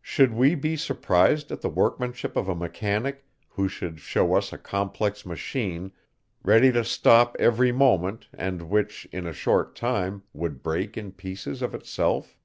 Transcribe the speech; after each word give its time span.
Should 0.00 0.32
we 0.32 0.54
be 0.54 0.76
surprised 0.76 1.52
at 1.52 1.60
the 1.60 1.68
workmanship 1.68 2.38
of 2.38 2.48
a 2.48 2.54
mechanic, 2.54 3.26
who 3.50 3.68
should 3.68 4.00
shew 4.00 4.32
us 4.32 4.50
a 4.50 4.56
complex 4.56 5.26
machine, 5.26 5.92
ready 6.42 6.72
to 6.72 6.82
stop 6.82 7.36
every 7.38 7.70
moment, 7.70 8.28
and 8.32 8.70
which, 8.70 9.06
in 9.12 9.26
a 9.26 9.32
short 9.34 9.76
time, 9.76 10.22
would 10.32 10.62
break 10.62 10.96
in 10.96 11.12
pieces 11.12 11.60
of 11.60 11.74
itself? 11.74 12.38